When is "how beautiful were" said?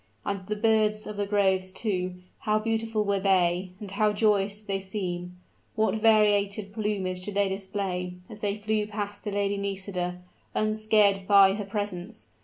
2.39-3.19